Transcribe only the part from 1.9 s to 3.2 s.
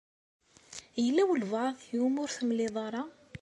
i wumi ur temliḍ ara?